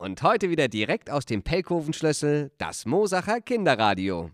[0.00, 4.30] Und heute wieder direkt aus dem Pelkovenschlüssel das Mosacher Kinderradio.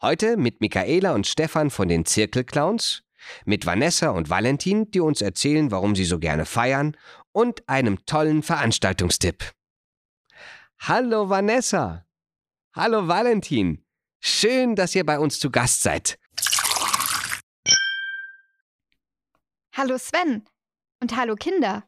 [0.00, 3.02] Heute mit Michaela und Stefan von den Zirkelclowns,
[3.44, 6.96] mit Vanessa und Valentin, die uns erzählen, warum sie so gerne feiern,
[7.32, 9.52] und einem tollen Veranstaltungstipp.
[10.78, 12.06] Hallo Vanessa.
[12.72, 13.83] Hallo Valentin.
[14.26, 16.18] Schön, dass ihr bei uns zu Gast seid.
[19.76, 20.48] Hallo Sven
[21.02, 21.84] und hallo Kinder.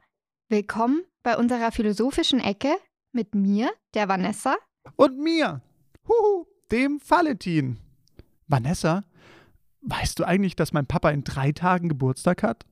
[0.50, 2.77] Willkommen bei unserer philosophischen Ecke
[3.12, 4.56] mit mir, der Vanessa.
[4.96, 5.62] Und mir,
[6.06, 7.78] huhu, dem Valentin.
[8.48, 9.05] Vanessa,
[9.80, 12.66] weißt du eigentlich, dass mein Papa in drei Tagen Geburtstag hat?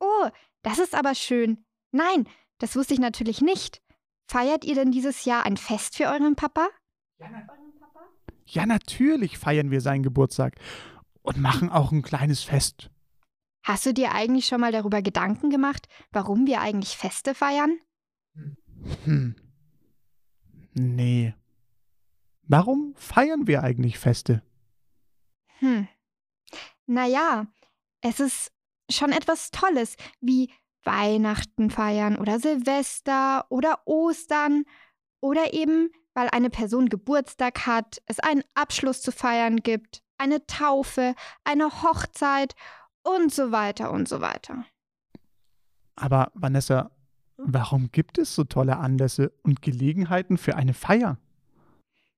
[0.00, 0.28] Oh,
[0.62, 1.64] das ist aber schön.
[1.92, 3.80] Nein, das wusste ich natürlich nicht.
[4.28, 6.68] Feiert ihr denn dieses Jahr ein Fest für euren Papa?
[7.20, 7.63] Ja, na
[8.46, 10.56] ja, natürlich feiern wir seinen Geburtstag
[11.22, 12.90] und machen auch ein kleines Fest.
[13.62, 17.78] Hast du dir eigentlich schon mal darüber Gedanken gemacht, warum wir eigentlich Feste feiern?
[19.04, 19.34] Hm.
[20.74, 21.34] Nee.
[22.42, 24.42] Warum feiern wir eigentlich Feste?
[25.60, 25.88] Hm.
[26.86, 27.46] Naja,
[28.02, 28.52] es ist
[28.90, 34.64] schon etwas Tolles, wie Weihnachten feiern oder Silvester oder Ostern
[35.20, 41.14] oder eben, weil eine Person Geburtstag hat, es einen Abschluss zu feiern gibt, eine Taufe,
[41.44, 42.54] eine Hochzeit
[43.02, 44.64] und so weiter und so weiter.
[45.96, 46.90] Aber Vanessa,
[47.36, 51.18] warum gibt es so tolle Anlässe und Gelegenheiten für eine Feier?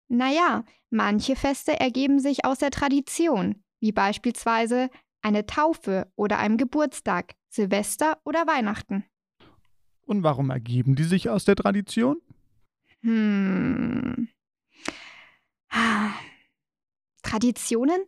[0.08, 4.88] Naja, manche Feste ergeben sich aus der Tradition, wie beispielsweise
[5.22, 9.04] eine Taufe oder einem Geburtstag, Silvester oder Weihnachten.
[10.02, 12.18] Und warum ergeben die sich aus der Tradition?
[13.02, 14.28] Hm.
[17.22, 18.04] Traditionen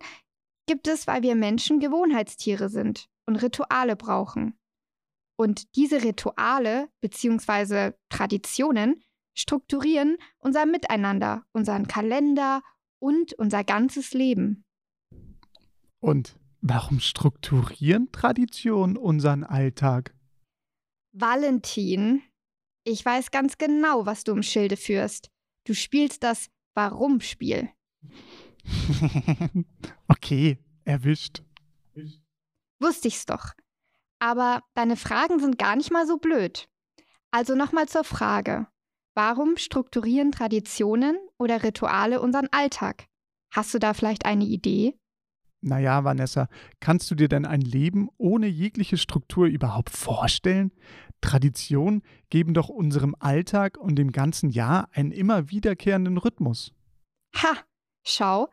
[0.66, 4.58] gibt es, weil wir Menschen Gewohnheitstiere sind und Rituale brauchen.
[5.36, 7.92] Und diese Rituale bzw.
[8.08, 9.02] Traditionen
[9.34, 12.62] strukturieren unser Miteinander, unseren Kalender
[12.98, 14.64] und unser ganzes Leben.
[16.00, 20.14] Und warum strukturieren Traditionen unseren Alltag?
[21.12, 22.22] Valentin,
[22.88, 25.30] ich weiß ganz genau, was du im Schilde führst.
[25.64, 27.68] Du spielst das Warum-Spiel.
[30.08, 31.42] okay, erwischt.
[32.80, 33.52] Wusste ich's doch.
[34.20, 36.68] Aber deine Fragen sind gar nicht mal so blöd.
[37.30, 38.66] Also nochmal zur Frage.
[39.14, 43.06] Warum strukturieren Traditionen oder Rituale unseren Alltag?
[43.52, 44.98] Hast du da vielleicht eine Idee?
[45.60, 46.48] Naja, Vanessa,
[46.80, 50.72] kannst du dir denn ein Leben ohne jegliche Struktur überhaupt vorstellen?
[51.20, 56.72] Traditionen geben doch unserem Alltag und dem ganzen Jahr einen immer wiederkehrenden Rhythmus.
[57.34, 57.56] Ha,
[58.06, 58.48] schau,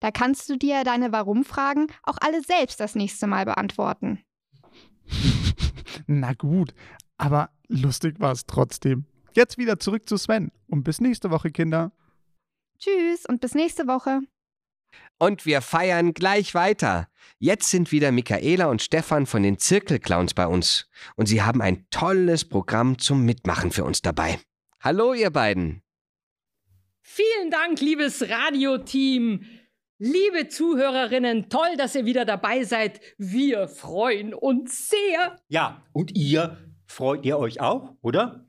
[0.00, 4.22] da kannst du dir deine Warum-Fragen auch alle selbst das nächste Mal beantworten.
[6.06, 6.74] Na gut,
[7.16, 9.06] aber lustig war es trotzdem.
[9.32, 11.92] Jetzt wieder zurück zu Sven und bis nächste Woche, Kinder.
[12.78, 14.20] Tschüss und bis nächste Woche.
[15.18, 17.08] Und wir feiern gleich weiter.
[17.38, 20.88] Jetzt sind wieder Michaela und Stefan von den Zirkelclowns bei uns.
[21.16, 24.38] Und sie haben ein tolles Programm zum Mitmachen für uns dabei.
[24.80, 25.82] Hallo, ihr beiden.
[27.02, 29.44] Vielen Dank, liebes Radioteam.
[29.98, 33.00] Liebe Zuhörerinnen, toll, dass ihr wieder dabei seid.
[33.18, 35.38] Wir freuen uns sehr.
[35.48, 36.56] Ja, und ihr
[36.86, 38.46] freut ihr euch auch, oder?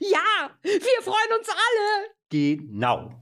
[0.00, 2.10] Ja, wir freuen uns alle.
[2.30, 3.20] Genau.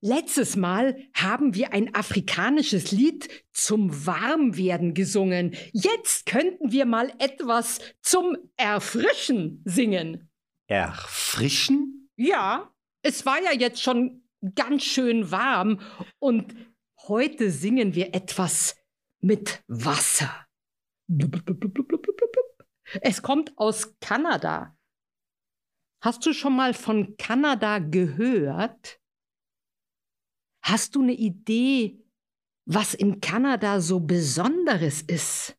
[0.00, 5.54] Letztes Mal haben wir ein afrikanisches Lied zum Warmwerden gesungen.
[5.72, 10.30] Jetzt könnten wir mal etwas zum Erfrischen singen.
[10.66, 12.10] Erfrischen?
[12.16, 14.22] Ja, es war ja jetzt schon
[14.54, 15.80] ganz schön warm
[16.18, 16.54] und
[17.08, 18.76] heute singen wir etwas
[19.20, 20.46] mit Wasser.
[23.00, 24.76] Es kommt aus Kanada.
[26.00, 29.00] Hast du schon mal von Kanada gehört?
[30.64, 32.02] Hast du eine Idee,
[32.64, 35.58] was in Kanada so Besonderes ist?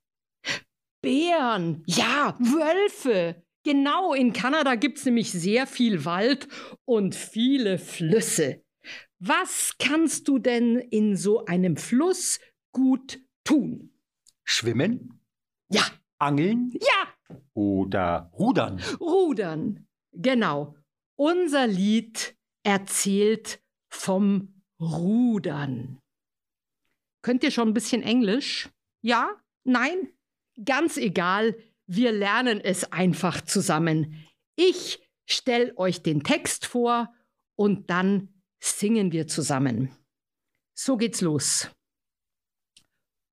[1.04, 3.44] Bären, ja, Wölfe.
[3.64, 6.48] Genau, in Kanada gibt es nämlich sehr viel Wald
[6.86, 8.64] und viele Flüsse.
[9.20, 12.40] Was kannst du denn in so einem Fluss
[12.72, 13.92] gut tun?
[14.44, 15.22] Schwimmen?
[15.70, 15.84] Ja.
[16.18, 16.72] Angeln?
[16.74, 17.38] Ja.
[17.54, 18.82] Oder rudern?
[19.00, 19.88] Rudern.
[20.14, 20.76] Genau.
[21.16, 26.02] Unser Lied erzählt vom Rudern.
[27.22, 28.70] Könnt ihr schon ein bisschen Englisch?
[29.02, 29.42] Ja?
[29.64, 30.12] Nein?
[30.64, 31.58] Ganz egal.
[31.88, 34.26] Wir lernen es einfach zusammen.
[34.56, 37.14] Ich stelle euch den Text vor
[37.56, 39.96] und dann singen wir zusammen.
[40.74, 41.70] So geht's los.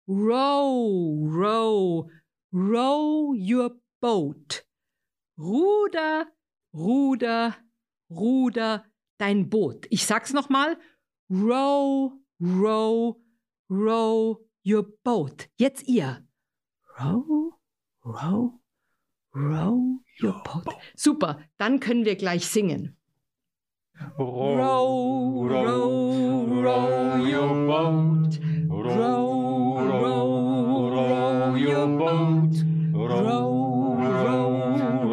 [0.09, 2.11] Row, row,
[2.53, 4.67] row your boat.
[5.39, 6.27] Ruder,
[6.75, 7.57] ruder,
[8.11, 8.85] ruder
[9.19, 9.87] dein Boot.
[9.91, 10.79] Ich sag's nochmal.
[11.35, 13.17] Row, row,
[13.71, 15.49] row your boat.
[15.57, 16.23] Jetzt ihr.
[17.01, 17.55] Row,
[18.05, 18.61] row,
[19.35, 20.75] row your boat.
[20.95, 22.99] Super, dann können wir gleich singen.
[24.19, 28.39] Row, row, row your boat.
[28.69, 32.57] Row, row, row your boat.
[32.93, 34.53] Row, row,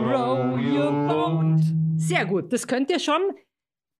[0.03, 1.61] row your boat.
[1.95, 3.21] Sehr gut, das könnt ihr schon.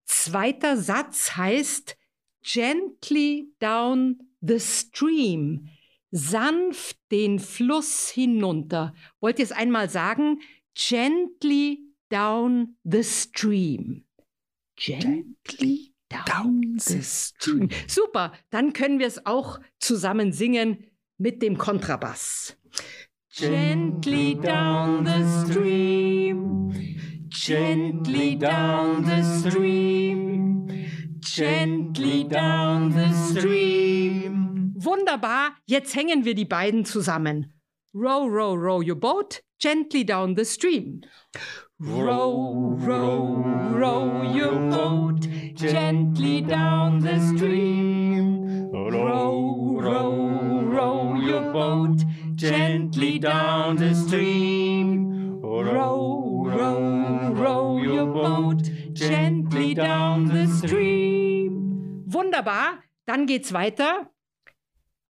[0.04, 1.95] Zweiter Satz heißt
[2.41, 5.69] gently down the stream.
[6.12, 8.94] Sanft den Fluss hinunter.
[9.19, 10.39] Wollt ihr es einmal sagen?
[10.74, 14.06] Gently down the stream.
[14.75, 17.69] Gently down the stream.
[17.88, 20.86] Super, dann können wir es auch zusammen singen
[21.18, 22.56] mit dem Kontrabass.
[23.31, 26.74] Gently down the stream,
[27.30, 30.38] gently down the stream,
[31.39, 34.74] gently down the stream.
[34.75, 37.53] Wunderbar, jetzt hängen wir die beiden zusammen.
[37.94, 41.01] Row, row, row your boat gently down the stream.
[41.80, 43.41] Row, row,
[43.74, 45.21] row your boat
[45.56, 48.69] gently down the stream.
[48.74, 52.03] Row, row, row your boat
[52.36, 55.39] gently down the stream.
[55.41, 61.08] Row, row, row your boat gently down the stream.
[62.19, 64.13] Wunderbar, dann geht's weiter.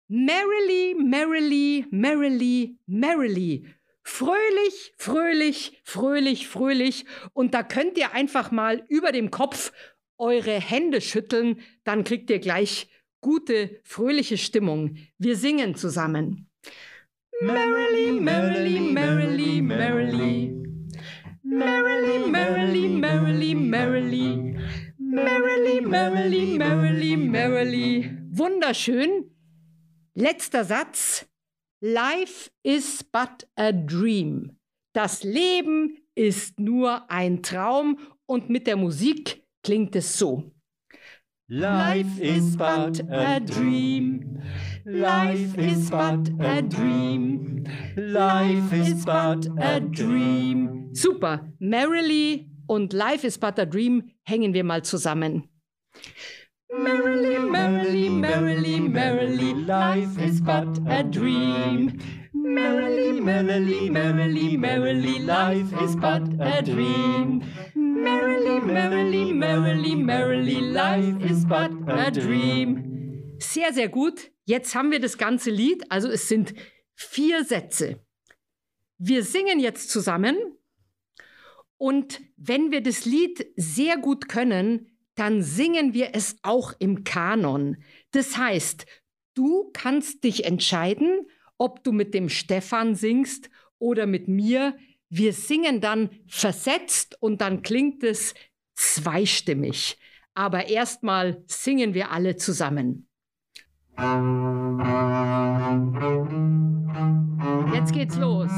[0.10, 3.66] Merrily, merrily, merrily, merrily.
[4.04, 7.06] Fröhlich, fröhlich, fröhlich, fröhlich.
[7.34, 9.72] Und da könnt ihr einfach mal über dem Kopf
[10.20, 12.88] eure Hände schütteln, dann kriegt ihr gleich
[13.22, 14.98] gute, fröhliche Stimmung.
[15.18, 16.48] Wir singen zusammen.
[17.42, 20.56] Merrily, merrily, merrily, merrily.
[21.42, 24.60] Merrily, merrily, merrily, merrily.
[25.12, 28.12] Merrily, merrily, merrily, merrily.
[28.30, 29.32] Wunderschön.
[30.14, 31.26] Letzter Satz.
[31.82, 34.52] Life is but a dream.
[34.94, 37.98] Das Leben ist nur ein Traum
[38.28, 40.52] und mit der Musik klingt es so.
[41.48, 44.44] Life is but a dream.
[44.86, 47.64] Life is but a dream.
[47.96, 50.94] Life is but a dream.
[50.94, 51.52] Super.
[51.58, 55.50] Merrily und Life is but a dream hängen wir mal zusammen.
[56.71, 62.00] Merrily, merrily, merrily, merrily, life is but a dream.
[62.31, 67.42] Merrily, merrily, merrily, merrily, life is but a dream.
[67.75, 73.36] Merrily, merrily, merrily, merrily, life is but a dream.
[73.39, 74.30] Sehr, sehr gut.
[74.45, 75.83] Jetzt haben wir das ganze Lied.
[75.89, 76.54] Also es sind
[76.94, 78.00] vier Sätze.
[79.00, 80.59] Wir singen jetzt zusammen.
[81.80, 87.78] Und wenn wir das Lied sehr gut können, dann singen wir es auch im Kanon.
[88.12, 88.86] Das heißt,
[89.34, 91.26] du kannst dich entscheiden,
[91.58, 93.50] ob du mit dem Stefan singst
[93.80, 94.78] oder mit mir.
[95.10, 98.34] Wir singen dann versetzt und dann klingt es
[98.76, 99.98] zweistimmig.
[100.34, 103.09] Aber erstmal singen wir alle zusammen.
[107.74, 108.50] Jetzt geht's los.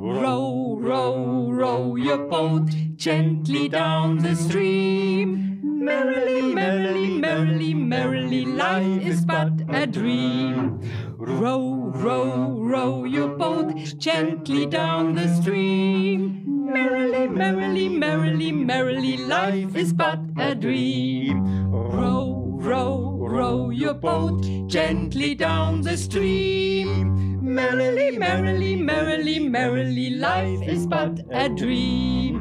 [0.00, 5.60] Row, row, row your boat gently down the stream.
[5.62, 10.80] Merrily, merrily, merrily, merrily, life is but a dream.
[11.18, 16.44] Row, row, row your boat gently down the stream.
[16.72, 21.70] Merrily, merrily, merrily, merrily, life is but a dream.
[21.70, 27.40] Row, row, row your boat gently down the stream.
[27.42, 32.40] Merrily, merrily, merrily, merrily, life is but a dream.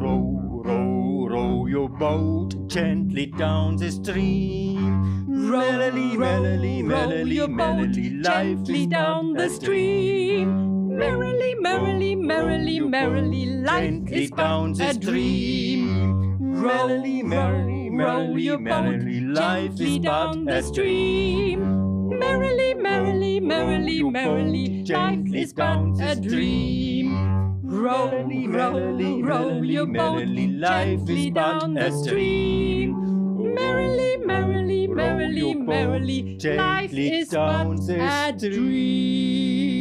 [0.00, 5.24] Row, row, row your boat gently down the stream.
[5.28, 10.96] Merrily, merrily, merrily, merrily, life gently is down the stream.
[10.96, 16.38] Merrily, merrily, merrily, merrily, life is but a dream.
[16.38, 22.08] Merrily, merrily, row your merrily, merrily, life is down but the a stream.
[22.18, 27.60] Merrily, merrily, merrily, merrily, life is but a dream.
[27.62, 28.10] Row,
[28.48, 33.54] row, row your boat gently down the stream.
[33.54, 39.72] Merrily, merrily, merrily, merrily, life is but a dream.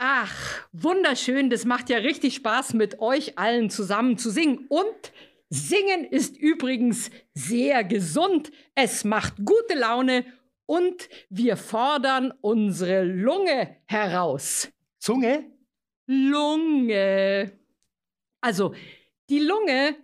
[0.00, 0.32] Ach,
[0.72, 4.66] wunderschön, das macht ja richtig Spaß, mit euch allen zusammen zu singen.
[4.68, 5.12] Und
[5.50, 10.26] Singen ist übrigens sehr gesund, es macht gute Laune
[10.66, 14.70] und wir fordern unsere Lunge heraus.
[14.98, 15.50] Zunge?
[16.06, 17.58] Lunge.
[18.42, 18.74] Also,
[19.30, 19.96] die Lunge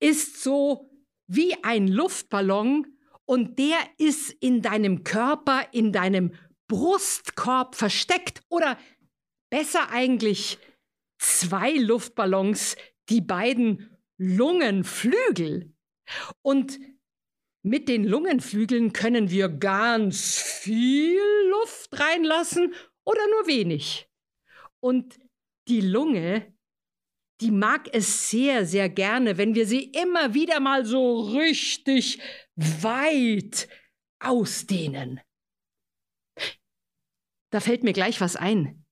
[0.00, 0.90] ist so
[1.26, 2.86] wie ein Luftballon
[3.24, 6.32] und der ist in deinem Körper, in deinem
[6.68, 8.78] Brustkorb versteckt oder
[9.50, 10.58] besser eigentlich
[11.18, 12.76] zwei Luftballons,
[13.08, 13.91] die beiden
[14.22, 15.74] Lungenflügel.
[16.42, 16.78] Und
[17.64, 22.74] mit den Lungenflügeln können wir ganz viel Luft reinlassen
[23.04, 24.08] oder nur wenig.
[24.80, 25.18] Und
[25.68, 26.54] die Lunge,
[27.40, 32.20] die mag es sehr, sehr gerne, wenn wir sie immer wieder mal so richtig
[32.56, 33.68] weit
[34.20, 35.20] ausdehnen.
[37.50, 38.84] Da fällt mir gleich was ein.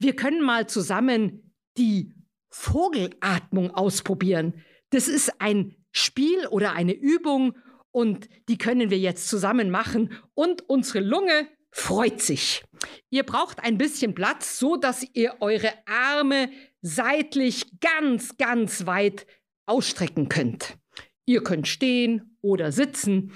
[0.00, 2.14] Wir können mal zusammen die
[2.52, 4.62] Vogelatmung ausprobieren.
[4.90, 7.56] Das ist ein Spiel oder eine Übung
[7.90, 12.62] und die können wir jetzt zusammen machen und unsere Lunge freut sich.
[13.10, 16.50] Ihr braucht ein bisschen Platz, so dass ihr eure Arme
[16.82, 19.26] seitlich ganz, ganz weit
[19.66, 20.76] ausstrecken könnt.
[21.24, 23.32] Ihr könnt stehen oder sitzen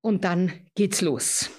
[0.00, 1.50] und dann geht's los.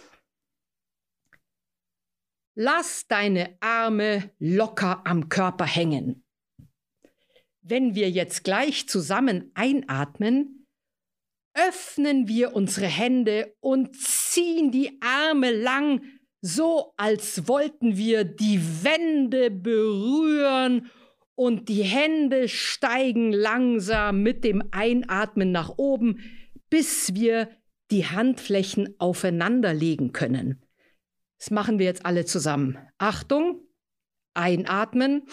[2.56, 6.26] Lass deine Arme locker am Körper hängen.
[7.70, 10.66] Wenn wir jetzt gleich zusammen einatmen,
[11.54, 16.02] öffnen wir unsere Hände und ziehen die Arme lang,
[16.42, 20.90] so als wollten wir die Wände berühren
[21.36, 26.24] und die Hände steigen langsam mit dem Einatmen nach oben,
[26.72, 27.50] bis wir
[27.92, 30.66] die Handflächen aufeinander legen können.
[31.38, 32.80] Das machen wir jetzt alle zusammen.
[32.98, 33.62] Achtung,
[34.34, 35.28] einatmen.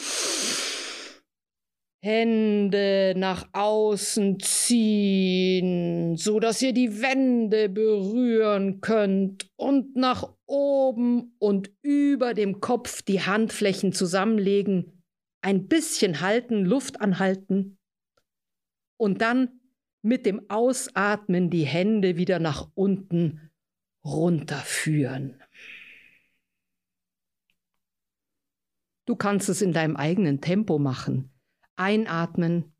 [2.06, 11.72] Hände nach außen ziehen, so dass ihr die Wände berühren könnt und nach oben und
[11.82, 15.02] über dem Kopf die Handflächen zusammenlegen,
[15.40, 17.76] ein bisschen halten, Luft anhalten
[18.96, 19.60] und dann
[20.00, 23.50] mit dem Ausatmen die Hände wieder nach unten
[24.04, 25.42] runterführen.
[29.06, 31.32] Du kannst es in deinem eigenen Tempo machen.
[31.76, 32.72] Einatmen.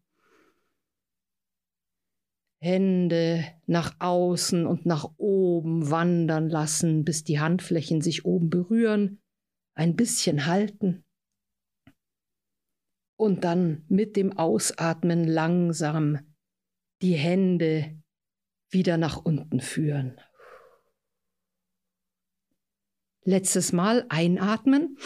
[2.59, 9.23] Hände nach außen und nach oben wandern lassen, bis die Handflächen sich oben berühren.
[9.75, 11.05] Ein bisschen halten.
[13.17, 16.19] Und dann mit dem Ausatmen langsam
[17.03, 18.03] die Hände
[18.71, 20.21] wieder nach unten führen.
[23.25, 24.97] Letztes Mal einatmen.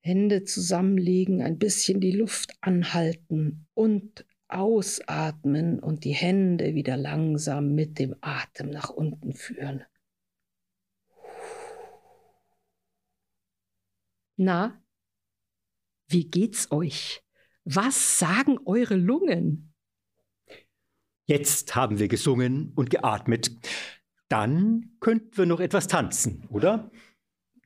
[0.00, 7.98] Hände zusammenlegen, ein bisschen die Luft anhalten und ausatmen und die Hände wieder langsam mit
[7.98, 9.84] dem Atem nach unten führen.
[14.36, 14.82] Na,
[16.08, 17.22] wie geht's euch?
[17.64, 19.74] Was sagen eure Lungen?
[21.26, 23.50] Jetzt haben wir gesungen und geatmet.
[24.28, 26.90] Dann könnten wir noch etwas tanzen, oder?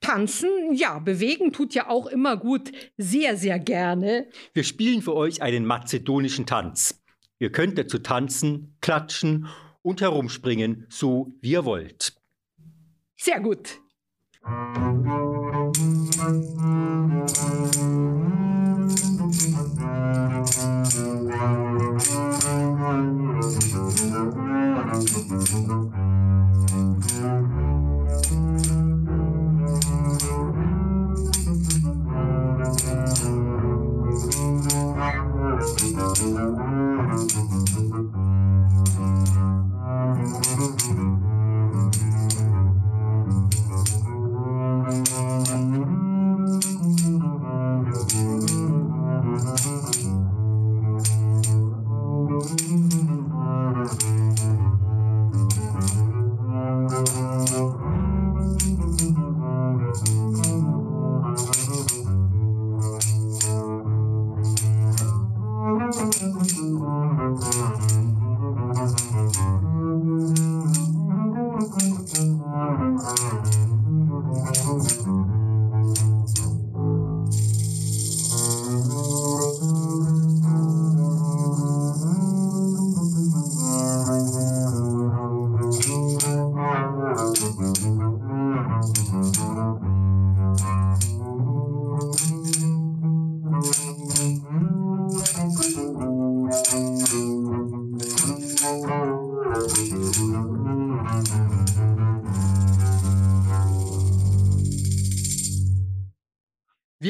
[0.03, 4.29] Tanzen, ja, bewegen tut ja auch immer gut, sehr, sehr gerne.
[4.53, 7.03] Wir spielen für euch einen mazedonischen Tanz.
[7.39, 9.49] Ihr könnt dazu tanzen, klatschen
[9.81, 12.15] und herumspringen, so wie ihr wollt.
[13.17, 13.81] Sehr gut.
[14.45, 14.93] Musik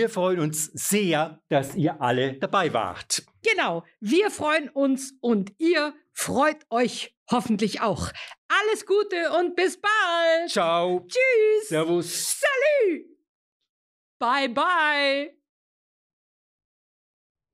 [0.02, 3.22] Wir freuen uns sehr, dass ihr alle dabei wart.
[3.44, 8.10] Genau, wir freuen uns und ihr freut euch hoffentlich auch.
[8.48, 10.50] Alles Gute und bis bald.
[10.50, 11.06] Ciao.
[11.06, 11.68] Tschüss.
[11.68, 12.40] Servus.
[12.40, 13.04] Salü.
[14.18, 15.38] Bye bye.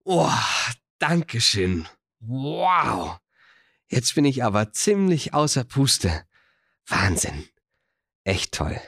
[0.04, 0.32] Oh,
[0.98, 1.86] Dankeschön.
[2.20, 3.18] Wow.
[3.88, 6.24] Jetzt bin ich aber ziemlich außer Puste.
[6.86, 7.46] Wahnsinn.
[8.24, 8.80] Echt toll.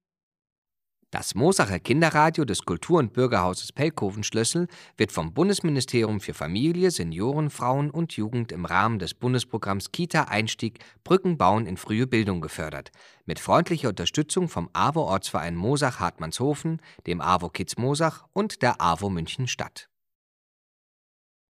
[1.13, 7.91] Das Mosacher Kinderradio des Kultur- und Bürgerhauses Pelkoven-Schlössel wird vom Bundesministerium für Familie, Senioren, Frauen
[7.91, 12.93] und Jugend im Rahmen des Bundesprogramms Kita-Einstieg Brücken bauen in frühe Bildung gefördert.
[13.27, 19.90] Mit freundlicher Unterstützung vom AWO-Ortsverein Mosach-Hartmannshofen, dem AWO Kids Mosach und der AWO München Stadt.